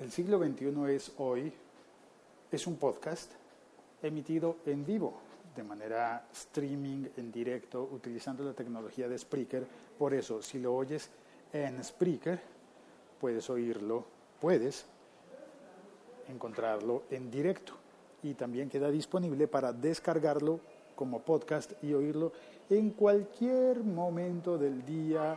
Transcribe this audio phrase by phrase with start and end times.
[0.00, 1.52] El siglo XXI es hoy,
[2.52, 3.32] es un podcast
[4.00, 5.14] emitido en vivo,
[5.56, 9.66] de manera streaming, en directo, utilizando la tecnología de Spreaker.
[9.98, 11.10] Por eso, si lo oyes
[11.52, 12.40] en Spreaker,
[13.20, 14.04] puedes oírlo,
[14.40, 14.86] puedes
[16.28, 17.72] encontrarlo en directo.
[18.22, 20.60] Y también queda disponible para descargarlo
[20.94, 22.30] como podcast y oírlo
[22.70, 25.36] en cualquier momento del día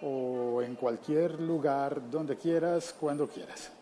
[0.00, 3.72] o en cualquier lugar, donde quieras, cuando quieras.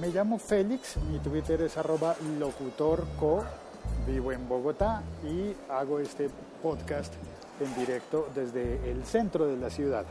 [0.00, 3.44] Me llamo Félix, mi Twitter es arroba locutorco,
[4.06, 6.30] vivo en Bogotá y hago este
[6.62, 7.12] podcast
[7.60, 10.06] en directo desde el centro de la ciudad.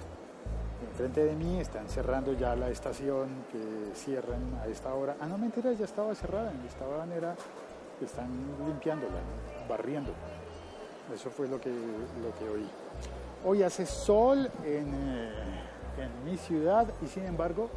[0.91, 5.17] Enfrente de mí están cerrando ya la estación que cierran a esta hora.
[5.19, 6.53] Ah, no, mentira, ya estaba cerrada.
[6.67, 7.35] Estaban era,
[8.01, 8.29] están
[8.65, 9.19] limpiándola,
[9.67, 10.11] barriendo.
[11.13, 12.67] Eso fue lo que, lo que oí.
[13.43, 15.31] Hoy hace sol en, eh,
[15.97, 17.69] en mi ciudad y sin embargo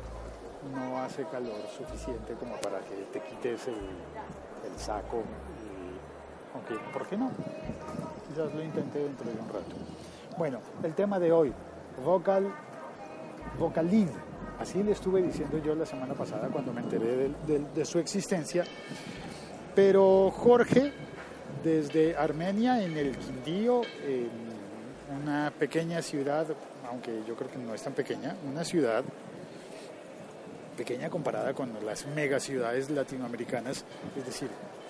[0.75, 5.23] no hace calor suficiente como para que te quites el, el saco.
[6.55, 7.31] Aunque, ¿por qué no?
[8.29, 9.77] Quizás lo intenté dentro de un rato.
[10.37, 11.53] Bueno, el tema de hoy,
[12.05, 12.53] vocal,
[13.59, 14.09] vocalid.
[14.61, 17.31] Así le estuve diciendo yo la semana pasada cuando me enteré
[17.75, 18.65] de su existencia.
[19.75, 20.93] Pero Jorge,
[21.63, 24.31] desde Armenia, en el Quindío, en
[25.23, 26.47] una pequeña ciudad,
[26.89, 29.05] aunque yo creo que no es tan pequeña, una ciudad
[30.77, 33.85] pequeña comparada con las megaciudades latinoamericanas,
[34.17, 34.49] es decir,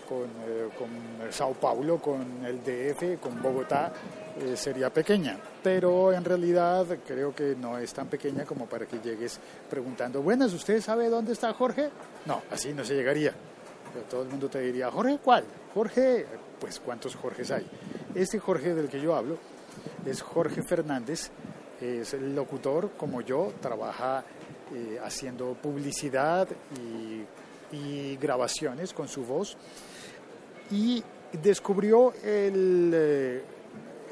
[0.08, 0.88] con, eh, con
[1.32, 3.92] Sao Paulo, con el DF, con Bogotá,
[4.40, 5.38] eh, sería pequeña.
[5.62, 10.52] Pero en realidad creo que no es tan pequeña como para que llegues preguntando, buenas,
[10.52, 11.90] ¿usted sabe dónde está Jorge?
[12.26, 13.34] No, así no se llegaría.
[14.08, 15.44] Todo el mundo te diría, Jorge, ¿cuál?
[15.74, 16.26] Jorge,
[16.60, 17.66] pues ¿cuántos Jorges hay?
[18.14, 19.38] Este Jorge del que yo hablo
[20.06, 21.30] es Jorge Fernández,
[21.80, 24.24] es el locutor como yo, trabaja
[24.74, 26.48] eh, haciendo publicidad
[26.80, 27.26] y,
[28.20, 29.56] grabaciones con su voz
[30.70, 31.02] y
[31.42, 33.42] descubrió el, eh,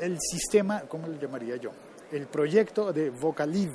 [0.00, 1.70] el sistema, ¿cómo le llamaría yo?
[2.10, 3.70] El proyecto de Vocalid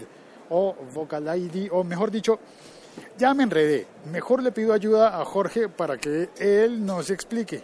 [0.50, 2.40] o Vocal ID, o mejor dicho,
[3.18, 3.88] ya me enredé.
[4.12, 7.64] Mejor le pido ayuda a Jorge para que él nos explique.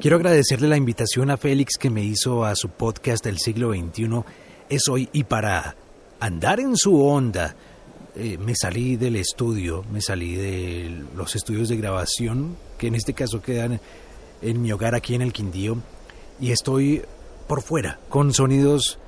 [0.00, 4.22] Quiero agradecerle la invitación a Félix que me hizo a su podcast del siglo XXI
[4.68, 5.74] es hoy y para
[6.20, 7.56] andar en su onda
[8.14, 13.12] eh, me salí del estudio, me salí de los estudios de grabación que en este
[13.12, 13.80] caso quedan
[14.42, 15.78] en mi hogar aquí en el Quindío
[16.40, 17.02] y estoy
[17.46, 18.98] por fuera con sonidos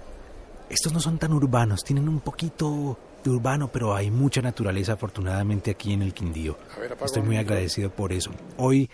[0.70, 2.96] estos no son tan urbanos, tienen un poquito
[3.28, 6.56] urbano, pero hay mucha naturaleza afortunadamente aquí en el Quindío.
[6.78, 8.30] Ver, Estoy muy agradecido por eso.
[8.56, 8.88] Hoy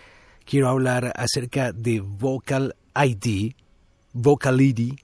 [0.44, 3.52] quiero hablar acerca de Vocal ID,
[4.12, 4.94] Vocal ID,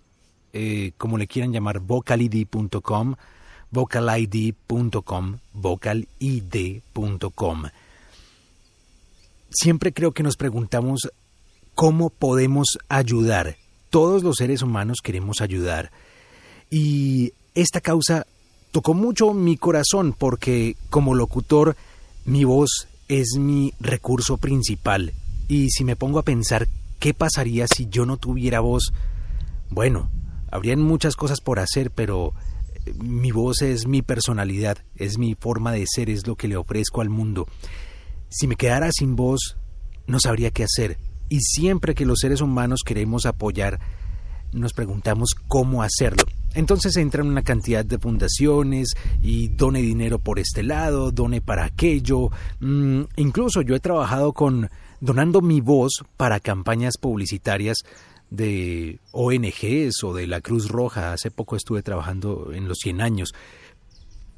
[0.53, 3.15] eh, como le quieran llamar, vocalid.com,
[3.71, 7.63] vocalid.com, vocalid.com.
[9.51, 11.11] Siempre creo que nos preguntamos
[11.75, 13.57] cómo podemos ayudar.
[13.91, 15.91] Todos los seres humanos queremos ayudar.
[16.71, 18.27] Y esta causa
[18.73, 21.77] tocó mucho mi corazón porque como locutor
[22.25, 25.13] mi voz es mi recurso principal
[25.47, 26.67] y si me pongo a pensar
[26.99, 28.93] qué pasaría si yo no tuviera voz,
[29.69, 30.11] bueno,
[30.51, 32.33] habrían muchas cosas por hacer, pero
[32.87, 36.57] eh, mi voz es mi personalidad, es mi forma de ser, es lo que le
[36.57, 37.47] ofrezco al mundo.
[38.31, 39.57] Si me quedara sin voz,
[40.07, 40.97] no sabría qué hacer.
[41.29, 43.81] Y siempre que los seres humanos queremos apoyar,
[44.53, 46.25] nos preguntamos cómo hacerlo.
[46.55, 52.31] Entonces entran una cantidad de fundaciones y done dinero por este lado, done para aquello.
[52.61, 54.71] Mm, incluso yo he trabajado con
[55.01, 57.79] donando mi voz para campañas publicitarias
[58.31, 61.13] de ONGs o de la Cruz Roja.
[61.13, 63.35] Hace poco estuve trabajando en los 100 años.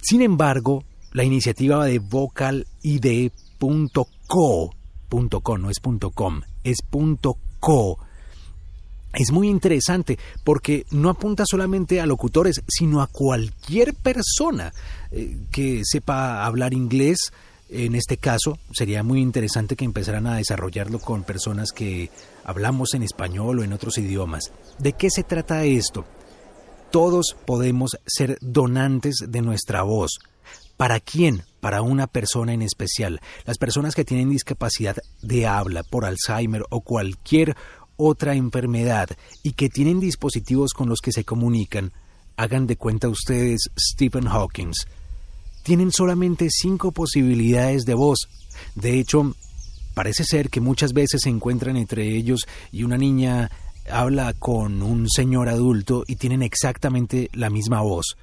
[0.00, 2.64] Sin embargo, la iniciativa de vocalid.co,
[5.58, 5.80] no es
[6.14, 6.78] .com, es
[7.60, 7.98] .co,
[9.14, 14.72] es muy interesante porque no apunta solamente a locutores, sino a cualquier persona
[15.10, 17.32] eh, que sepa hablar inglés,
[17.68, 22.10] en este caso, sería muy interesante que empezaran a desarrollarlo con personas que
[22.44, 24.52] hablamos en español o en otros idiomas.
[24.78, 26.04] ¿De qué se trata esto?
[26.90, 30.18] Todos podemos ser donantes de nuestra voz.
[30.76, 31.42] ¿Para quién?
[31.60, 33.20] Para una persona en especial.
[33.46, 37.56] Las personas que tienen discapacidad de habla por Alzheimer o cualquier
[37.96, 39.08] otra enfermedad
[39.42, 41.92] y que tienen dispositivos con los que se comunican,
[42.36, 44.72] hagan de cuenta ustedes Stephen Hawking
[45.64, 48.28] tienen solamente cinco posibilidades de voz.
[48.76, 49.34] De hecho,
[49.94, 53.50] parece ser que muchas veces se encuentran entre ellos y una niña
[53.90, 58.16] habla con un señor adulto y tienen exactamente la misma voz.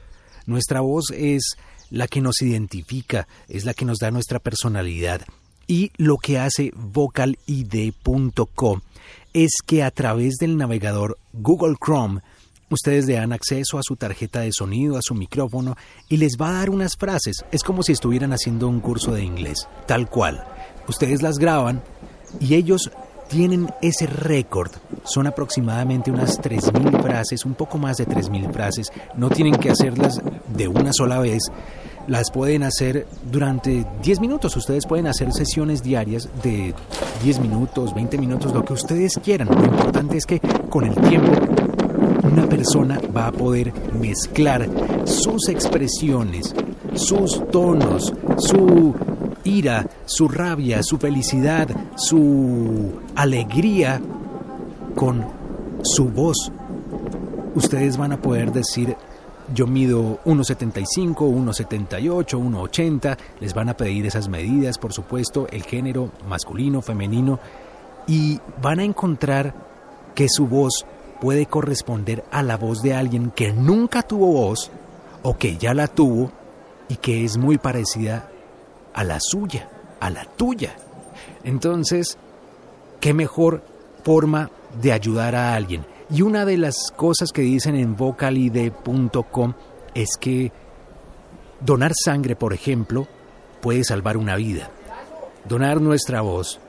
[0.45, 1.57] Nuestra voz es
[1.89, 5.21] la que nos identifica, es la que nos da nuestra personalidad.
[5.68, 7.21] Y lo que hace vocalid.com
[9.33, 12.22] es que a través del navegador Google Chrome
[12.69, 15.75] ustedes le dan acceso a su tarjeta de sonido, a su micrófono
[16.10, 17.44] y les va a dar unas frases.
[17.51, 20.44] Es como si estuvieran haciendo un curso de inglés, tal cual.
[20.88, 21.83] Ustedes las graban
[22.39, 22.92] y ellos
[23.31, 24.72] tienen ese récord.
[25.04, 28.92] Son aproximadamente unas 3.000 frases, un poco más de 3.000 frases.
[29.16, 31.44] No tienen que hacerlas de una sola vez.
[32.07, 34.56] Las pueden hacer durante 10 minutos.
[34.57, 36.74] Ustedes pueden hacer sesiones diarias de
[37.24, 39.48] 10 minutos, 20 minutos, lo que ustedes quieran.
[39.48, 40.39] Lo importante es que
[40.69, 41.31] con el tiempo
[42.24, 44.68] una persona va a poder mezclar
[45.06, 46.53] sus expresiones,
[46.94, 48.95] sus tonos, su
[49.44, 54.01] ira, su rabia, su felicidad, su alegría
[54.95, 55.25] con
[55.83, 56.51] su voz.
[57.56, 58.95] Ustedes van a poder decir,
[59.53, 66.12] yo mido 1,75, 1,78, 1,80, les van a pedir esas medidas, por supuesto, el género
[66.27, 67.39] masculino, femenino,
[68.07, 69.53] y van a encontrar
[70.15, 70.86] que su voz
[71.19, 74.71] puede corresponder a la voz de alguien que nunca tuvo voz
[75.24, 76.31] o que ya la tuvo
[76.89, 78.30] y que es muy parecida
[78.94, 79.69] a la suya,
[80.00, 80.75] a la tuya.
[81.44, 82.18] Entonces,
[83.00, 83.63] ¿qué mejor
[84.04, 84.50] forma
[84.81, 85.86] de ayudar a alguien?
[86.12, 89.54] Y una de las cosas que dicen en vocalide.com
[89.96, 90.52] es que
[91.62, 93.08] donar sangre, por ejemplo,
[93.62, 94.69] puede salvar una vida.
[95.48, 96.60] Donar nuestra voz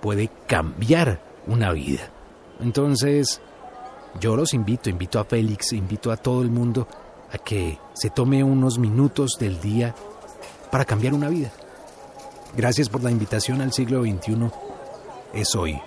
[0.00, 2.10] puede cambiar una vida.
[2.60, 3.40] Entonces,
[4.20, 6.86] yo los invito, invito a Félix, invito a todo el mundo
[7.32, 9.94] a que se tome unos minutos del día
[10.70, 11.50] para cambiar una vida.
[12.56, 14.50] Gracias por la invitación al siglo XXI.
[15.34, 15.78] Es hoy.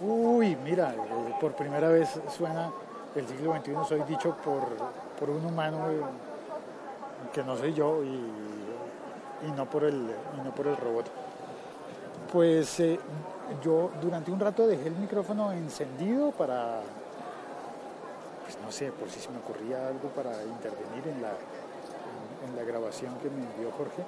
[0.00, 0.94] Uy, mira,
[1.40, 2.70] por primera vez suena
[3.14, 4.62] el siglo XXI, soy dicho por,
[5.18, 5.78] por un humano
[7.32, 10.06] que no soy yo y, no, por el,
[10.44, 11.06] no por el robot.
[12.30, 13.00] Pues eh,
[13.64, 16.80] yo durante un rato dejé el micrófono encendido para,
[18.44, 21.32] pues no sé, por si se me ocurría algo para intervenir en la,
[22.46, 24.04] en la grabación que me envió Jorge.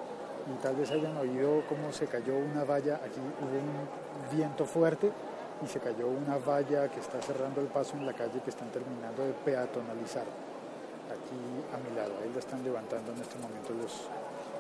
[0.53, 5.11] Y tal vez hayan oído cómo se cayó una valla, aquí hubo un viento fuerte
[5.63, 8.71] y se cayó una valla que está cerrando el paso en la calle que están
[8.71, 10.25] terminando de peatonalizar
[11.13, 11.39] aquí
[11.73, 14.09] a mi lado, ahí lo están levantando en este momento los,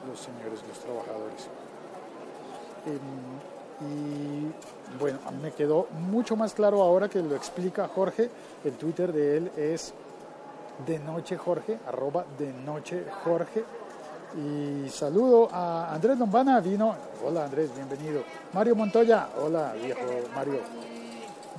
[0.06, 1.48] los señores, los trabajadores.
[2.86, 4.52] Em, y
[4.98, 8.30] bueno, me quedó mucho más claro ahora que lo explica Jorge,
[8.64, 9.94] el Twitter de él es
[10.86, 13.64] de noche Jorge, arroba de noche Jorge.
[14.34, 16.94] Y saludo a Andrés Lombana, vino.
[17.22, 18.22] Hola Andrés, bienvenido.
[18.54, 20.00] Mario Montoya, hola viejo
[20.34, 20.60] Mario.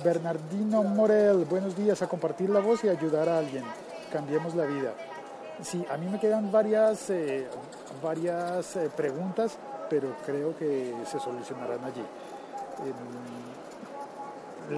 [0.02, 3.62] Bernardino Morel, buenos días, a compartir la voz y ayudar a alguien.
[4.12, 4.92] Cambiemos la vida.
[5.62, 7.46] Sí, a mí me quedan varias, eh,
[8.02, 9.56] varias eh, preguntas,
[9.88, 12.02] pero creo que se solucionarán allí.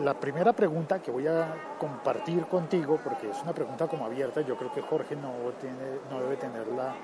[0.03, 4.55] La primera pregunta que voy a compartir contigo, porque es una pregunta como abierta, yo
[4.57, 6.95] creo que Jorge no, tiene, no debe tener la,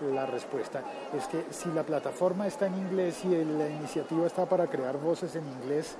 [0.00, 0.82] la respuesta,
[1.16, 5.36] es que si la plataforma está en inglés y la iniciativa está para crear voces
[5.36, 5.96] en inglés,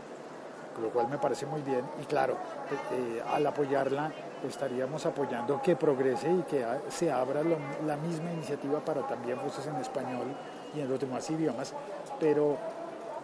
[0.81, 4.13] lo cual me parece muy bien, y claro, eh, eh, al apoyarla
[4.47, 7.43] estaríamos apoyando que progrese y que se abra
[7.87, 10.29] la misma iniciativa para también voces en español
[10.75, 11.75] y en los demás idiomas,
[12.19, 12.57] pero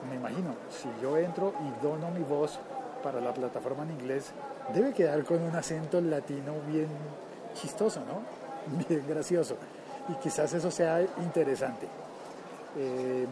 [0.08, 2.58] me imagino, si yo entro y dono mi voz
[3.02, 4.32] para la plataforma en inglés
[4.74, 6.88] debe quedar con un acento latino bien
[7.54, 8.46] chistoso, ¿no?
[8.88, 9.56] Bien gracioso.
[10.08, 11.86] Y quizás eso sea interesante.
[12.78, 13.26] Eh,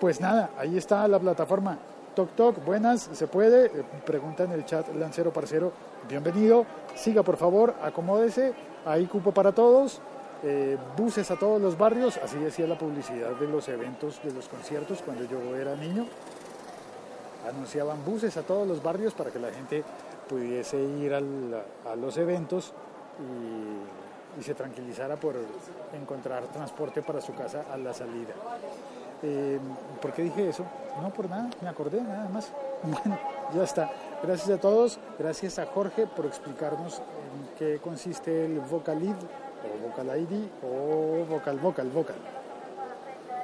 [0.00, 1.78] pues nada, ahí está la plataforma.
[2.14, 3.66] Toc Toc, buenas, ¿se puede?
[3.66, 5.72] Eh, pregunta en el chat Lancero Parcero,
[6.08, 6.64] bienvenido.
[6.94, 10.00] Siga por favor, acomódese, hay cupo para todos.
[10.44, 14.46] Eh, buses a todos los barrios, así decía la publicidad de los eventos, de los
[14.48, 16.06] conciertos cuando yo era niño
[17.48, 19.82] anunciaban buses a todos los barrios para que la gente
[20.28, 22.72] pudiese ir a los eventos
[23.18, 24.07] y,
[24.40, 25.36] se tranquilizara por
[25.92, 28.34] encontrar transporte para su casa a la salida.
[29.22, 29.58] Eh,
[30.00, 30.64] ¿Por qué dije eso?
[31.02, 32.52] No por nada, me acordé nada más.
[32.80, 33.18] Bueno,
[33.52, 33.90] ya está.
[34.22, 40.20] Gracias a todos, gracias a Jorge por explicarnos en qué consiste el Vocalid o Vocal
[40.20, 42.16] ID o Vocal Vocal Vocal.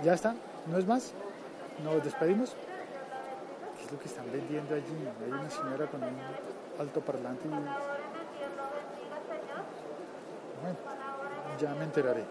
[0.05, 0.37] Ya está,
[0.67, 1.13] no es más.
[1.83, 2.55] Nos despedimos
[3.85, 5.09] es lo que están vendiendo allí?
[5.25, 6.17] Hay una señora con un
[6.79, 8.14] alto parlante y...
[11.61, 12.25] Ya me enteraré.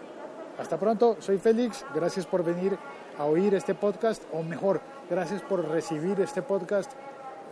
[0.58, 2.78] Hasta pronto, soy Félix, gracias por venir
[3.18, 6.92] a oír este podcast, o mejor, gracias por recibir este podcast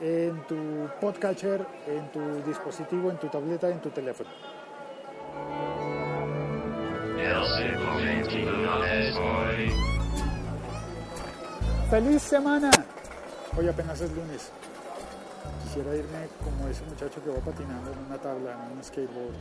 [0.01, 4.31] en tu podcatcher, en tu dispositivo, en tu tableta, en tu teléfono.
[11.91, 12.71] ¡Feliz semana!
[13.57, 14.51] Hoy apenas es lunes.
[15.65, 19.35] Quisiera irme como ese muchacho que va patinando en una tabla, en un skateboard